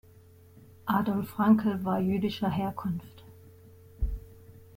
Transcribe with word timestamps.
Adolf 0.87 1.27
Frankl 1.29 1.85
war 1.85 1.99
jüdischer 1.99 2.49
Herkunft. 2.49 3.23